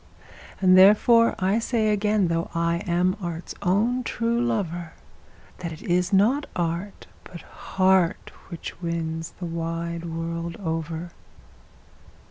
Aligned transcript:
And 0.61 0.75
therefore 0.75 1.35
I 1.37 1.59
say 1.59 1.89
again, 1.89 2.27
though 2.27 2.49
I 2.55 2.77
am 2.87 3.15
art's 3.21 3.53
own 3.61 4.01
true 4.03 4.41
lover, 4.43 4.93
That 5.59 5.71
it 5.71 5.83
is 5.83 6.11
not 6.11 6.47
art, 6.55 7.05
but 7.23 7.41
heart, 7.43 8.31
which 8.49 8.81
wins 8.81 9.35
the 9.37 9.45
wide 9.45 10.05
world 10.05 10.57
over. 10.57 11.11